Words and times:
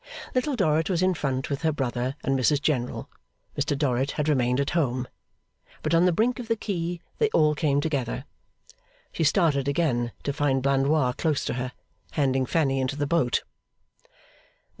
Little 0.33 0.55
Dorrit 0.55 0.89
was 0.89 1.03
in 1.03 1.13
front 1.13 1.51
with 1.51 1.61
her 1.61 1.71
brother 1.71 2.15
and 2.23 2.35
Mrs 2.35 2.59
General 2.59 3.07
(Mr 3.55 3.77
Dorrit 3.77 4.13
had 4.13 4.27
remained 4.27 4.59
at 4.59 4.71
home), 4.71 5.07
but 5.83 5.93
on 5.93 6.05
the 6.05 6.11
brink 6.11 6.39
of 6.39 6.47
the 6.47 6.55
quay 6.55 6.99
they 7.19 7.29
all 7.35 7.53
came 7.53 7.79
together. 7.79 8.25
She 9.11 9.23
started 9.23 9.67
again 9.67 10.11
to 10.23 10.33
find 10.33 10.63
Blandois 10.63 11.11
close 11.13 11.45
to 11.45 11.53
her, 11.53 11.71
handing 12.13 12.47
Fanny 12.47 12.79
into 12.81 12.95
the 12.95 13.05
boat. 13.05 13.43